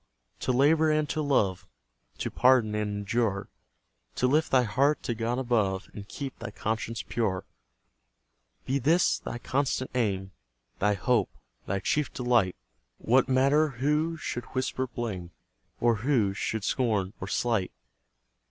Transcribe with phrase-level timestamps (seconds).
[0.39, 1.67] To labour and to love,
[2.17, 3.49] To pardon and endure,
[4.15, 7.43] To lift thy heart to God above, And keep thy conscience pure;
[8.65, 10.31] Be this thy constant aim,
[10.79, 11.29] Thy hope,
[11.67, 12.55] thy chief delight;
[12.97, 15.29] What matter who should whisper blame
[15.79, 17.71] Or who should scorn or slight?